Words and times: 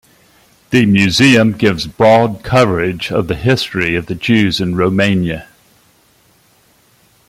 The 0.71 0.87
museum 0.87 1.51
gives 1.51 1.85
broad 1.85 2.41
coverage 2.43 3.11
of 3.11 3.27
the 3.27 3.35
history 3.35 3.95
of 3.95 4.07
the 4.07 4.15
Jews 4.15 4.59
in 4.59 4.75
Romania. 4.75 5.47